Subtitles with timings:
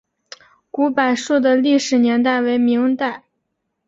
[0.71, 3.23] 古柏树的历史年代为明代。